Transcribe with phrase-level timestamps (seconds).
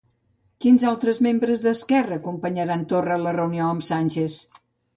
[0.63, 4.43] Quins altres membres d'Esquerra acompanyaran Torra a la reunió amb Sánchez?